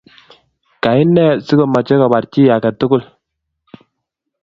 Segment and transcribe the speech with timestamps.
[0.85, 3.03] Kaine sigomeche kobar chi age tugul?